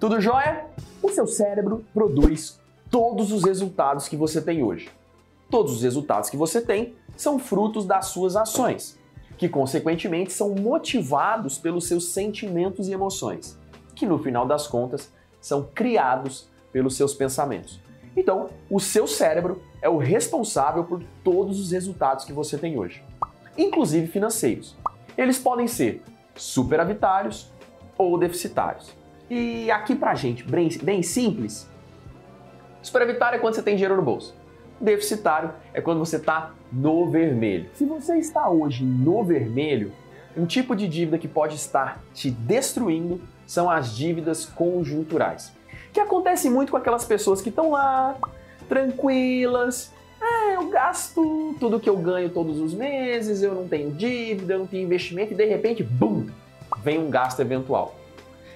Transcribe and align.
Tudo 0.00 0.18
jóia? 0.18 0.64
O 1.02 1.10
seu 1.10 1.26
cérebro 1.26 1.84
produz 1.92 2.58
todos 2.90 3.30
os 3.30 3.44
resultados 3.44 4.08
que 4.08 4.16
você 4.16 4.40
tem 4.40 4.62
hoje. 4.62 4.88
Todos 5.50 5.74
os 5.74 5.82
resultados 5.82 6.30
que 6.30 6.38
você 6.38 6.58
tem 6.62 6.94
são 7.18 7.38
frutos 7.38 7.84
das 7.84 8.06
suas 8.06 8.34
ações, 8.34 8.98
que 9.36 9.46
consequentemente 9.46 10.32
são 10.32 10.54
motivados 10.54 11.58
pelos 11.58 11.86
seus 11.86 12.06
sentimentos 12.12 12.88
e 12.88 12.92
emoções, 12.92 13.58
que 13.94 14.06
no 14.06 14.18
final 14.18 14.46
das 14.46 14.66
contas 14.66 15.12
são 15.38 15.68
criados 15.74 16.48
pelos 16.72 16.96
seus 16.96 17.12
pensamentos. 17.12 17.78
Então, 18.16 18.48
o 18.70 18.80
seu 18.80 19.06
cérebro 19.06 19.62
é 19.82 19.88
o 19.90 19.98
responsável 19.98 20.82
por 20.84 21.04
todos 21.22 21.60
os 21.60 21.72
resultados 21.72 22.24
que 22.24 22.32
você 22.32 22.56
tem 22.56 22.78
hoje, 22.78 23.04
inclusive 23.58 24.06
financeiros. 24.06 24.74
Eles 25.18 25.38
podem 25.38 25.66
ser 25.66 26.02
superavitários 26.34 27.52
ou 27.98 28.16
deficitários. 28.16 28.98
E 29.30 29.70
aqui 29.70 29.94
pra 29.94 30.12
gente, 30.16 30.42
bem, 30.42 30.68
bem 30.82 31.04
simples, 31.04 31.68
superavitário 32.82 33.36
é 33.36 33.38
quando 33.38 33.54
você 33.54 33.62
tem 33.62 33.76
dinheiro 33.76 33.94
no 33.94 34.02
bolso. 34.02 34.34
Deficitário 34.80 35.52
é 35.72 35.80
quando 35.80 35.98
você 35.98 36.16
está 36.16 36.52
no 36.72 37.08
vermelho. 37.08 37.70
Se 37.74 37.84
você 37.84 38.18
está 38.18 38.50
hoje 38.50 38.84
no 38.84 39.22
vermelho, 39.22 39.92
um 40.36 40.46
tipo 40.46 40.74
de 40.74 40.88
dívida 40.88 41.16
que 41.16 41.28
pode 41.28 41.54
estar 41.54 42.02
te 42.12 42.28
destruindo 42.28 43.20
são 43.46 43.70
as 43.70 43.94
dívidas 43.96 44.44
conjunturais. 44.44 45.52
Que 45.92 46.00
acontece 46.00 46.50
muito 46.50 46.72
com 46.72 46.76
aquelas 46.76 47.04
pessoas 47.04 47.40
que 47.40 47.50
estão 47.50 47.70
lá, 47.70 48.16
tranquilas. 48.68 49.92
É, 50.20 50.56
eu 50.56 50.68
gasto 50.70 51.54
tudo 51.60 51.78
que 51.78 51.88
eu 51.88 51.96
ganho 51.96 52.30
todos 52.30 52.58
os 52.58 52.74
meses, 52.74 53.44
eu 53.44 53.54
não 53.54 53.68
tenho 53.68 53.92
dívida, 53.92 54.54
eu 54.54 54.58
não 54.58 54.66
tenho 54.66 54.84
investimento 54.84 55.34
e 55.34 55.36
de 55.36 55.44
repente, 55.44 55.84
bum, 55.84 56.26
vem 56.82 56.98
um 56.98 57.08
gasto 57.08 57.38
eventual. 57.38 57.99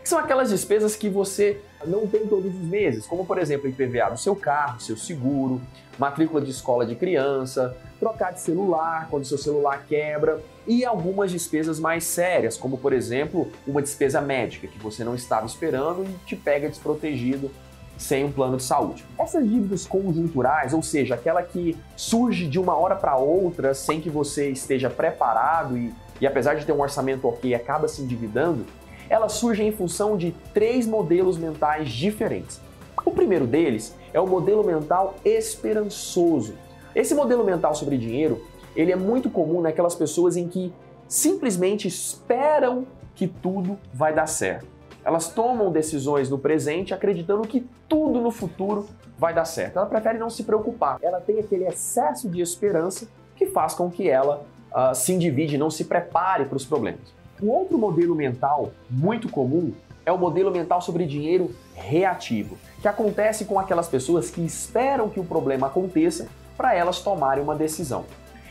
Que 0.04 0.10
são 0.10 0.18
aquelas 0.18 0.50
despesas 0.50 0.94
que 0.94 1.08
você 1.08 1.62
não 1.86 2.06
tem 2.06 2.26
todos 2.26 2.54
os 2.54 2.68
meses, 2.68 3.06
como 3.06 3.24
por 3.24 3.38
exemplo, 3.38 3.66
IPVA 3.70 4.10
do 4.10 4.18
seu 4.18 4.36
carro, 4.36 4.78
seu 4.78 4.98
seguro, 4.98 5.62
matrícula 5.98 6.42
de 6.42 6.50
escola 6.50 6.84
de 6.84 6.94
criança, 6.94 7.74
trocar 7.98 8.34
de 8.34 8.40
celular 8.40 9.08
quando 9.10 9.24
seu 9.24 9.38
celular 9.38 9.86
quebra 9.88 10.42
e 10.66 10.84
algumas 10.84 11.30
despesas 11.30 11.80
mais 11.80 12.04
sérias, 12.04 12.58
como 12.58 12.76
por 12.76 12.92
exemplo, 12.92 13.50
uma 13.66 13.80
despesa 13.80 14.20
médica 14.20 14.68
que 14.68 14.78
você 14.78 15.02
não 15.02 15.14
estava 15.14 15.46
esperando 15.46 16.04
e 16.04 16.12
te 16.26 16.36
pega 16.36 16.68
desprotegido 16.68 17.50
sem 17.96 18.26
um 18.26 18.30
plano 18.30 18.58
de 18.58 18.62
saúde. 18.62 19.06
Essas 19.18 19.48
dívidas 19.48 19.86
conjunturais, 19.86 20.74
ou 20.74 20.82
seja, 20.82 21.14
aquela 21.14 21.42
que 21.42 21.78
surge 21.96 22.46
de 22.46 22.58
uma 22.58 22.76
hora 22.76 22.94
para 22.94 23.16
outra 23.16 23.72
sem 23.72 24.02
que 24.02 24.10
você 24.10 24.50
esteja 24.50 24.90
preparado 24.90 25.78
e, 25.78 25.94
e 26.20 26.26
apesar 26.26 26.56
de 26.56 26.66
ter 26.66 26.72
um 26.72 26.82
orçamento 26.82 27.26
ok, 27.26 27.54
acaba 27.54 27.88
se 27.88 28.02
endividando, 28.02 28.66
elas 29.08 29.32
surgem 29.32 29.68
em 29.68 29.72
função 29.72 30.16
de 30.16 30.32
três 30.52 30.86
modelos 30.86 31.36
mentais 31.36 31.90
diferentes. 31.90 32.60
O 33.04 33.10
primeiro 33.10 33.46
deles 33.46 33.94
é 34.12 34.20
o 34.20 34.26
modelo 34.26 34.64
mental 34.64 35.14
esperançoso. 35.24 36.54
Esse 36.94 37.14
modelo 37.14 37.44
mental 37.44 37.74
sobre 37.74 37.98
dinheiro, 37.98 38.42
ele 38.74 38.92
é 38.92 38.96
muito 38.96 39.28
comum 39.28 39.60
naquelas 39.60 39.94
pessoas 39.94 40.36
em 40.36 40.48
que 40.48 40.72
simplesmente 41.08 41.86
esperam 41.86 42.86
que 43.14 43.26
tudo 43.26 43.78
vai 43.92 44.14
dar 44.14 44.26
certo. 44.26 44.66
Elas 45.04 45.28
tomam 45.28 45.70
decisões 45.70 46.30
no 46.30 46.38
presente 46.38 46.94
acreditando 46.94 47.46
que 47.46 47.66
tudo 47.88 48.20
no 48.20 48.30
futuro 48.30 48.86
vai 49.18 49.34
dar 49.34 49.44
certo. 49.44 49.76
Ela 49.76 49.86
prefere 49.86 50.18
não 50.18 50.30
se 50.30 50.44
preocupar. 50.44 50.98
Ela 51.02 51.20
tem 51.20 51.38
aquele 51.38 51.66
excesso 51.66 52.28
de 52.28 52.40
esperança 52.40 53.06
que 53.36 53.46
faz 53.46 53.74
com 53.74 53.90
que 53.90 54.08
ela 54.08 54.46
uh, 54.72 54.94
se 54.94 55.12
endivide, 55.12 55.58
não 55.58 55.70
se 55.70 55.84
prepare 55.84 56.46
para 56.46 56.56
os 56.56 56.64
problemas. 56.64 57.12
Um 57.44 57.50
outro 57.50 57.76
modelo 57.76 58.14
mental 58.14 58.72
muito 58.88 59.28
comum 59.28 59.74
é 60.06 60.10
o 60.10 60.16
modelo 60.16 60.50
mental 60.50 60.80
sobre 60.80 61.04
dinheiro 61.04 61.54
reativo, 61.74 62.56
que 62.80 62.88
acontece 62.88 63.44
com 63.44 63.60
aquelas 63.60 63.86
pessoas 63.86 64.30
que 64.30 64.40
esperam 64.40 65.10
que 65.10 65.20
o 65.20 65.24
problema 65.24 65.66
aconteça 65.66 66.26
para 66.56 66.74
elas 66.74 67.00
tomarem 67.00 67.44
uma 67.44 67.54
decisão. 67.54 68.06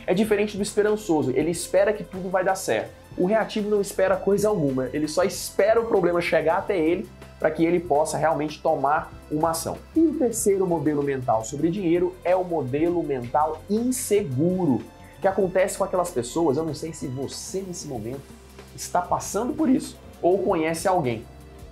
É 0.06 0.14
diferente 0.14 0.56
do 0.56 0.62
esperançoso, 0.62 1.32
ele 1.32 1.50
espera 1.50 1.92
que 1.92 2.04
tudo 2.04 2.30
vai 2.30 2.44
dar 2.44 2.54
certo. 2.54 2.92
O 3.18 3.26
reativo 3.26 3.68
não 3.68 3.80
espera 3.80 4.14
coisa 4.14 4.48
alguma, 4.48 4.88
ele 4.92 5.08
só 5.08 5.24
espera 5.24 5.80
o 5.80 5.86
problema 5.86 6.20
chegar 6.20 6.58
até 6.58 6.78
ele 6.78 7.08
para 7.40 7.50
que 7.50 7.64
ele 7.64 7.80
possa 7.80 8.16
realmente 8.16 8.62
tomar 8.62 9.12
uma 9.28 9.50
ação. 9.50 9.76
E 9.96 9.98
o 9.98 10.14
terceiro 10.14 10.68
modelo 10.68 11.02
mental 11.02 11.44
sobre 11.44 11.68
dinheiro 11.68 12.14
é 12.22 12.36
o 12.36 12.44
modelo 12.44 13.02
mental 13.02 13.60
inseguro, 13.68 14.82
que 15.20 15.26
acontece 15.26 15.76
com 15.76 15.82
aquelas 15.82 16.12
pessoas, 16.12 16.56
eu 16.56 16.64
não 16.64 16.74
sei 16.74 16.92
se 16.92 17.08
você 17.08 17.60
nesse 17.60 17.88
momento 17.88 18.43
está 18.74 19.00
passando 19.00 19.52
por 19.52 19.68
isso 19.68 19.96
ou 20.20 20.38
conhece 20.38 20.88
alguém. 20.88 21.24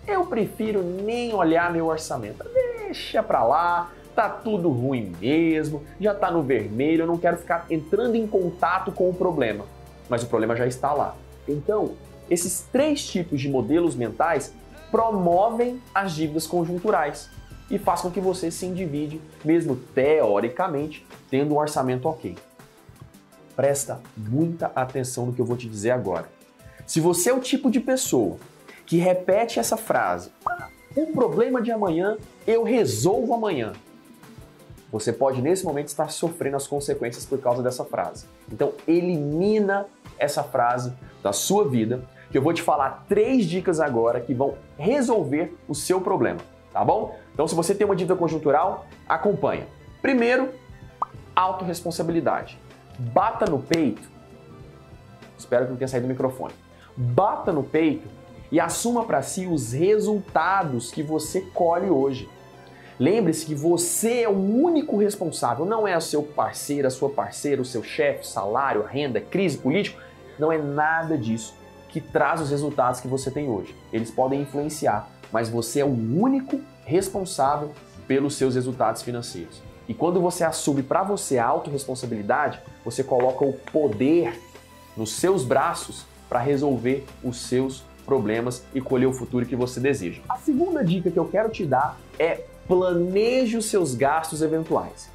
Eu 0.06 0.26
prefiro 0.26 0.82
nem 0.82 1.32
olhar 1.32 1.72
meu 1.72 1.86
orçamento. 1.86 2.44
Deixa 2.52 3.22
pra 3.22 3.44
lá, 3.44 3.90
tá 4.14 4.28
tudo 4.28 4.68
ruim 4.68 5.12
mesmo, 5.20 5.82
já 6.00 6.14
tá 6.14 6.30
no 6.30 6.42
vermelho, 6.42 7.02
eu 7.02 7.06
não 7.06 7.16
quero 7.16 7.38
ficar 7.38 7.66
entrando 7.70 8.16
em 8.16 8.26
contato 8.26 8.92
com 8.92 9.08
o 9.08 9.14
problema. 9.14 9.64
Mas 10.08 10.22
o 10.22 10.26
problema 10.26 10.56
já 10.56 10.66
está 10.66 10.92
lá. 10.92 11.14
Então, 11.48 11.92
esses 12.28 12.66
três 12.72 13.06
tipos 13.06 13.40
de 13.40 13.48
modelos 13.48 13.94
mentais 13.94 14.52
promovem 14.90 15.80
as 15.94 16.12
dívidas 16.12 16.46
conjunturais 16.46 17.30
e 17.70 17.78
faz 17.78 18.02
com 18.02 18.10
que 18.10 18.20
você 18.20 18.50
se 18.50 18.66
endivide, 18.66 19.20
mesmo 19.42 19.76
teoricamente, 19.76 21.06
tendo 21.30 21.54
um 21.54 21.58
orçamento 21.58 22.06
ok. 22.06 22.36
Presta 23.56 24.00
muita 24.16 24.70
atenção 24.74 25.26
no 25.26 25.32
que 25.32 25.40
eu 25.40 25.46
vou 25.46 25.56
te 25.56 25.68
dizer 25.68 25.90
agora. 25.90 26.28
Se 26.86 27.00
você 27.00 27.30
é 27.30 27.34
o 27.34 27.40
tipo 27.40 27.70
de 27.70 27.80
pessoa 27.80 28.36
que 28.84 28.96
repete 28.96 29.58
essa 29.58 29.76
frase, 29.76 30.30
o 30.94 31.06
problema 31.06 31.62
de 31.62 31.70
amanhã 31.70 32.18
eu 32.46 32.64
resolvo 32.64 33.32
amanhã, 33.32 33.72
você 34.90 35.12
pode 35.12 35.40
nesse 35.40 35.64
momento 35.64 35.88
estar 35.88 36.10
sofrendo 36.10 36.56
as 36.56 36.66
consequências 36.66 37.24
por 37.24 37.40
causa 37.40 37.62
dessa 37.62 37.84
frase. 37.84 38.26
Então, 38.52 38.74
elimina 38.86 39.86
essa 40.18 40.42
frase 40.42 40.92
da 41.22 41.32
sua 41.32 41.66
vida, 41.66 42.04
que 42.30 42.36
eu 42.36 42.42
vou 42.42 42.52
te 42.52 42.60
falar 42.60 43.06
três 43.08 43.46
dicas 43.46 43.80
agora 43.80 44.20
que 44.20 44.34
vão 44.34 44.54
resolver 44.76 45.56
o 45.66 45.74
seu 45.74 46.00
problema, 46.00 46.40
tá 46.72 46.84
bom? 46.84 47.18
Então, 47.32 47.48
se 47.48 47.54
você 47.54 47.74
tem 47.74 47.86
uma 47.86 47.96
dívida 47.96 48.16
conjuntural, 48.16 48.86
acompanha. 49.08 49.66
Primeiro, 50.02 50.50
autorresponsabilidade. 51.34 52.58
Bata 52.98 53.46
no 53.46 53.60
peito. 53.60 54.10
Espero 55.38 55.64
que 55.64 55.70
não 55.70 55.78
tenha 55.78 55.88
saído 55.88 56.06
do 56.06 56.10
microfone 56.10 56.52
bata 56.96 57.52
no 57.52 57.62
peito 57.62 58.08
e 58.50 58.60
assuma 58.60 59.04
para 59.04 59.22
si 59.22 59.46
os 59.46 59.72
resultados 59.72 60.90
que 60.90 61.02
você 61.02 61.40
colhe 61.40 61.88
hoje. 61.88 62.28
Lembre-se 62.98 63.46
que 63.46 63.54
você 63.54 64.22
é 64.22 64.28
o 64.28 64.32
único 64.32 64.98
responsável, 64.98 65.64
não 65.64 65.88
é 65.88 65.96
o 65.96 66.00
seu 66.00 66.22
parceiro, 66.22 66.86
a 66.86 66.90
sua 66.90 67.08
parceira, 67.08 67.62
o 67.62 67.64
seu 67.64 67.82
chefe, 67.82 68.26
salário, 68.26 68.84
renda, 68.84 69.20
crise 69.20 69.58
político, 69.58 70.00
não 70.38 70.52
é 70.52 70.58
nada 70.58 71.16
disso 71.16 71.54
que 71.88 72.00
traz 72.00 72.40
os 72.40 72.50
resultados 72.50 73.00
que 73.00 73.08
você 73.08 73.30
tem 73.30 73.48
hoje. 73.48 73.74
Eles 73.92 74.10
podem 74.10 74.40
influenciar, 74.42 75.08
mas 75.30 75.48
você 75.48 75.80
é 75.80 75.84
o 75.84 75.88
único 75.88 76.60
responsável 76.84 77.72
pelos 78.06 78.34
seus 78.34 78.54
resultados 78.54 79.02
financeiros. 79.02 79.62
E 79.88 79.94
quando 79.94 80.20
você 80.20 80.44
assume 80.44 80.82
para 80.82 81.02
você 81.02 81.38
a 81.38 81.46
autorresponsabilidade, 81.46 82.60
você 82.84 83.04
coloca 83.04 83.44
o 83.44 83.52
poder 83.52 84.40
nos 84.96 85.12
seus 85.12 85.44
braços 85.44 86.06
para 86.32 86.40
resolver 86.40 87.04
os 87.22 87.42
seus 87.42 87.84
problemas 88.06 88.64
e 88.72 88.80
colher 88.80 89.04
o 89.04 89.12
futuro 89.12 89.44
que 89.44 89.54
você 89.54 89.78
deseja. 89.78 90.22
A 90.30 90.38
segunda 90.38 90.82
dica 90.82 91.10
que 91.10 91.18
eu 91.18 91.26
quero 91.26 91.50
te 91.50 91.66
dar 91.66 92.00
é 92.18 92.44
planeje 92.66 93.58
os 93.58 93.66
seus 93.66 93.94
gastos 93.94 94.40
eventuais. 94.40 95.10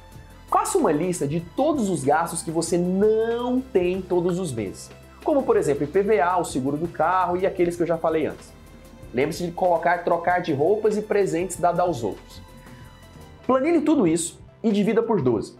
Faça 0.48 0.78
uma 0.78 0.92
lista 0.92 1.26
de 1.26 1.40
todos 1.40 1.90
os 1.90 2.04
gastos 2.04 2.40
que 2.40 2.52
você 2.52 2.78
não 2.78 3.60
tem 3.60 4.00
todos 4.00 4.38
os 4.38 4.52
meses, 4.52 4.92
como 5.24 5.42
por 5.42 5.56
exemplo 5.56 5.82
IPVA, 5.82 6.38
o 6.38 6.44
seguro 6.44 6.76
do 6.76 6.86
carro 6.86 7.36
e 7.36 7.44
aqueles 7.44 7.74
que 7.74 7.82
eu 7.82 7.86
já 7.88 7.98
falei 7.98 8.26
antes. 8.26 8.52
Lembre-se 9.12 9.44
de 9.44 9.50
colocar 9.50 10.04
trocar 10.04 10.40
de 10.40 10.52
roupas 10.52 10.96
e 10.96 11.02
presentes 11.02 11.56
dados 11.56 11.80
aos 11.80 12.04
outros. 12.04 12.40
Planilhe 13.44 13.80
tudo 13.80 14.06
isso 14.06 14.38
e 14.62 14.70
divida 14.70 15.02
por 15.02 15.20
12. 15.20 15.56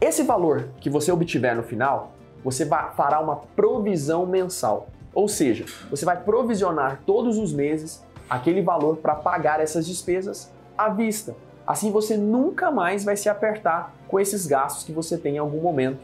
Esse 0.00 0.22
valor 0.22 0.68
que 0.80 0.88
você 0.88 1.10
obtiver 1.10 1.56
no 1.56 1.64
final 1.64 2.13
você 2.44 2.66
fará 2.66 3.18
uma 3.20 3.36
provisão 3.56 4.26
mensal. 4.26 4.88
Ou 5.14 5.26
seja, 5.26 5.64
você 5.90 6.04
vai 6.04 6.20
provisionar 6.22 7.00
todos 7.06 7.38
os 7.38 7.52
meses 7.52 8.04
aquele 8.28 8.60
valor 8.60 8.98
para 8.98 9.14
pagar 9.14 9.60
essas 9.60 9.86
despesas 9.86 10.52
à 10.76 10.90
vista. 10.90 11.34
Assim 11.66 11.90
você 11.90 12.16
nunca 12.16 12.70
mais 12.70 13.04
vai 13.04 13.16
se 13.16 13.28
apertar 13.28 13.94
com 14.06 14.20
esses 14.20 14.46
gastos 14.46 14.84
que 14.84 14.92
você 14.92 15.16
tem 15.16 15.36
em 15.36 15.38
algum 15.38 15.60
momento 15.60 16.00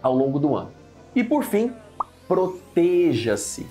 ao 0.00 0.14
longo 0.14 0.38
do 0.38 0.54
ano. 0.54 0.70
E 1.14 1.24
por 1.24 1.42
fim, 1.42 1.72
proteja-se. 2.28 3.66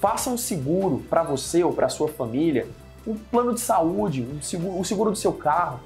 Faça 0.00 0.30
um 0.30 0.36
seguro 0.36 1.02
para 1.08 1.22
você 1.22 1.62
ou 1.62 1.72
para 1.72 1.88
sua 1.88 2.08
família, 2.08 2.66
um 3.06 3.14
plano 3.14 3.54
de 3.54 3.60
saúde, 3.60 4.22
um 4.22 4.42
seguro, 4.42 4.78
o 4.78 4.84
seguro 4.84 5.10
do 5.10 5.16
seu 5.16 5.32
carro, 5.32 5.80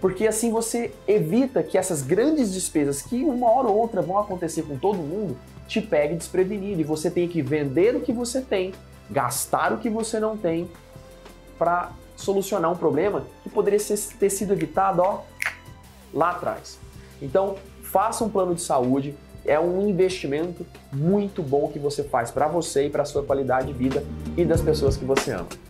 porque 0.00 0.26
assim 0.26 0.50
você 0.50 0.92
evita 1.06 1.62
que 1.62 1.76
essas 1.76 2.02
grandes 2.02 2.52
despesas 2.52 3.02
que 3.02 3.24
uma 3.24 3.50
hora 3.50 3.68
ou 3.68 3.76
outra 3.76 4.00
vão 4.00 4.18
acontecer 4.18 4.62
com 4.62 4.76
todo 4.76 4.98
mundo 4.98 5.36
te 5.66 5.80
pegue 5.80 6.14
desprevenido 6.14 6.80
e 6.80 6.84
você 6.84 7.10
tenha 7.10 7.28
que 7.28 7.42
vender 7.42 7.96
o 7.96 8.00
que 8.00 8.12
você 8.12 8.40
tem, 8.40 8.72
gastar 9.10 9.72
o 9.72 9.78
que 9.78 9.90
você 9.90 10.20
não 10.20 10.36
tem 10.36 10.70
para 11.58 11.90
solucionar 12.16 12.70
um 12.70 12.76
problema 12.76 13.26
que 13.42 13.50
poderia 13.50 13.78
ter 14.18 14.30
sido 14.30 14.52
evitado 14.52 15.02
ó, 15.02 15.22
lá 16.12 16.30
atrás. 16.30 16.78
Então, 17.20 17.56
faça 17.82 18.24
um 18.24 18.28
plano 18.28 18.54
de 18.54 18.62
saúde, 18.62 19.14
é 19.44 19.58
um 19.58 19.88
investimento 19.88 20.64
muito 20.92 21.42
bom 21.42 21.68
que 21.68 21.78
você 21.78 22.04
faz 22.04 22.30
para 22.30 22.46
você 22.46 22.86
e 22.86 22.90
para 22.90 23.04
sua 23.04 23.22
qualidade 23.22 23.68
de 23.68 23.72
vida 23.72 24.04
e 24.36 24.44
das 24.44 24.60
pessoas 24.60 24.96
que 24.96 25.04
você 25.04 25.32
ama. 25.32 25.67